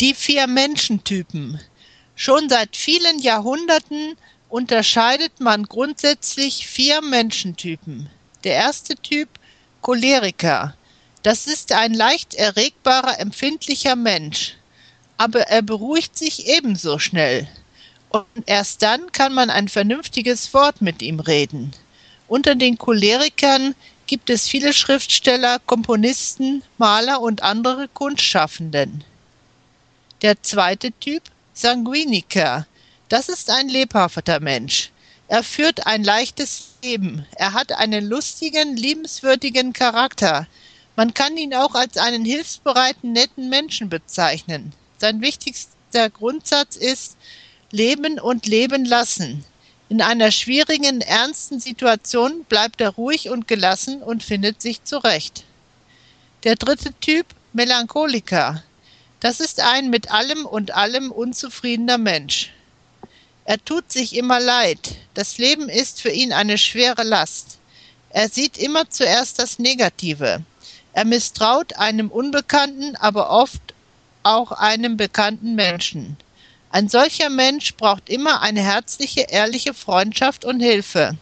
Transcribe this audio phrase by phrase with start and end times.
[0.00, 1.60] Die vier Menschentypen.
[2.16, 4.16] Schon seit vielen Jahrhunderten
[4.48, 8.10] unterscheidet man grundsätzlich vier Menschentypen.
[8.42, 9.28] Der erste Typ
[9.82, 10.74] Choleriker.
[11.22, 14.54] Das ist ein leicht erregbarer, empfindlicher Mensch.
[15.16, 17.46] Aber er beruhigt sich ebenso schnell.
[18.08, 21.70] Und erst dann kann man ein vernünftiges Wort mit ihm reden.
[22.26, 23.76] Unter den Cholerikern
[24.08, 29.04] gibt es viele Schriftsteller, Komponisten, Maler und andere Kunstschaffenden.
[30.24, 32.66] Der zweite Typ, Sanguiniker.
[33.10, 34.90] Das ist ein lebhafter Mensch.
[35.28, 37.26] Er führt ein leichtes Leben.
[37.36, 40.46] Er hat einen lustigen, liebenswürdigen Charakter.
[40.96, 44.72] Man kann ihn auch als einen hilfsbereiten, netten Menschen bezeichnen.
[44.96, 47.18] Sein wichtigster Grundsatz ist
[47.70, 49.44] Leben und Leben lassen.
[49.90, 55.44] In einer schwierigen, ernsten Situation bleibt er ruhig und gelassen und findet sich zurecht.
[56.44, 58.62] Der dritte Typ, Melancholiker.
[59.24, 62.52] Das ist ein mit allem und allem unzufriedener Mensch.
[63.46, 64.96] Er tut sich immer leid.
[65.14, 67.56] Das Leben ist für ihn eine schwere Last.
[68.10, 70.42] Er sieht immer zuerst das Negative.
[70.92, 73.62] Er misstraut einem unbekannten, aber oft
[74.24, 76.18] auch einem bekannten Menschen.
[76.68, 81.16] Ein solcher Mensch braucht immer eine herzliche, ehrliche Freundschaft und Hilfe.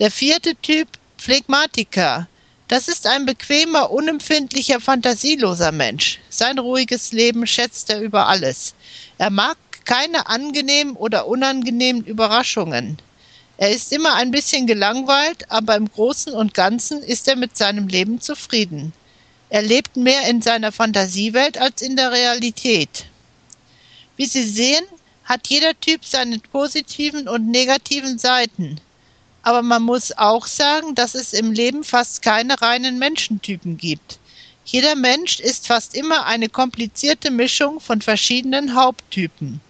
[0.00, 2.26] Der vierte Typ, Phlegmatiker.
[2.66, 6.18] Das ist ein bequemer, unempfindlicher, fantasieloser Mensch.
[6.38, 8.74] Sein ruhiges Leben schätzt er über alles.
[9.18, 12.98] Er mag keine angenehmen oder unangenehmen Überraschungen.
[13.56, 17.86] Er ist immer ein bisschen gelangweilt, aber im Großen und Ganzen ist er mit seinem
[17.86, 18.92] Leben zufrieden.
[19.48, 23.04] Er lebt mehr in seiner Fantasiewelt als in der Realität.
[24.16, 24.84] Wie Sie sehen,
[25.24, 28.80] hat jeder Typ seine positiven und negativen Seiten.
[29.42, 34.18] Aber man muss auch sagen, dass es im Leben fast keine reinen Menschentypen gibt.
[34.64, 39.60] Jeder Mensch ist fast immer eine komplizierte Mischung von verschiedenen Haupttypen.